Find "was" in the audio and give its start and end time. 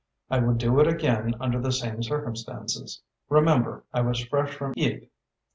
4.01-4.19